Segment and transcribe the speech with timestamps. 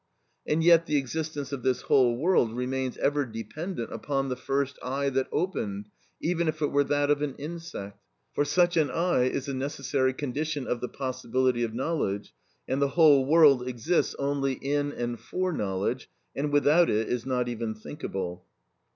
[0.47, 5.09] And yet, the existence of this whole world remains ever dependent upon the first eye
[5.11, 5.89] that opened,
[6.19, 8.01] even if it were that of an insect.
[8.33, 12.33] For such an eye is a necessary condition of the possibility of knowledge,
[12.67, 17.47] and the whole world exists only in and for knowledge, and without it is not
[17.47, 18.43] even thinkable.